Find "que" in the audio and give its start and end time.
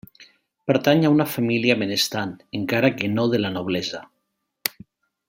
3.03-3.11